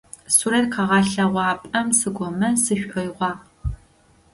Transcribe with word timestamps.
Сурэт 0.35 0.65
къэгъэлъэгъуапӏэм 0.73 1.87
сыкӏомэ 1.97 2.49
сшӏоигъуагъ. 2.63 3.31